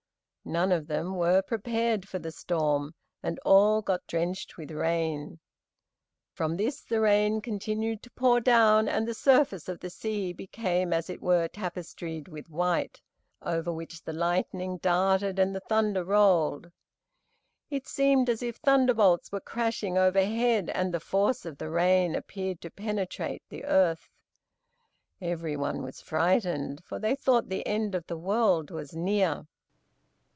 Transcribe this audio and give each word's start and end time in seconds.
None 0.43 0.71
of 0.71 0.87
them 0.87 1.15
were 1.15 1.43
prepared 1.43 2.09
for 2.09 2.17
the 2.17 2.31
storm, 2.31 2.95
and 3.21 3.39
all 3.45 3.83
got 3.83 4.05
drenched 4.07 4.57
with 4.57 4.69
the 4.69 4.75
rain. 4.75 5.39
From 6.33 6.57
this 6.57 6.81
the 6.81 6.99
rain 6.99 7.41
continued 7.41 8.01
to 8.01 8.11
pour 8.11 8.41
down, 8.41 8.89
and 8.89 9.07
the 9.07 9.13
surface 9.13 9.69
of 9.69 9.79
the 9.79 9.91
sea 9.91 10.33
became 10.33 10.93
as 10.93 11.11
it 11.11 11.21
were 11.21 11.47
tapestried 11.47 12.27
with 12.27 12.49
white, 12.49 12.99
over 13.41 13.71
which 13.71 14.01
the 14.03 14.11
lightning 14.13 14.77
darted 14.79 15.37
and 15.37 15.55
the 15.55 15.59
thunder 15.61 16.03
rolled. 16.03 16.71
It 17.69 17.87
seemed 17.87 18.27
as 18.27 18.41
if 18.41 18.55
thunderbolts 18.57 19.31
were 19.31 19.39
crashing 19.41 19.95
overhead, 19.95 20.71
and 20.71 20.91
the 20.91 20.99
force 20.99 21.45
of 21.45 21.59
the 21.59 21.69
rain 21.69 22.15
appeared 22.15 22.59
to 22.61 22.71
penetrate 22.71 23.43
the 23.47 23.63
earth. 23.63 24.09
Everyone 25.21 25.83
was 25.83 26.01
frightened, 26.01 26.83
for 26.83 26.97
they 26.97 27.15
thought 27.15 27.47
the 27.47 27.65
end 27.65 27.93
of 27.93 28.07
the 28.07 28.17
world 28.17 28.71
was 28.71 28.95
near. 28.95 29.45